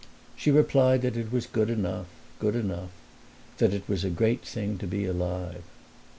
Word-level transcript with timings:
She 0.35 0.49
replied 0.49 1.03
that 1.03 1.15
it 1.15 1.31
was 1.31 1.45
good 1.45 1.69
enough 1.69 2.07
good 2.39 2.55
enough; 2.55 2.89
that 3.59 3.71
it 3.71 3.87
was 3.87 4.03
a 4.03 4.09
great 4.09 4.41
thing 4.43 4.79
to 4.79 4.87
be 4.87 5.05
alive. 5.05 5.61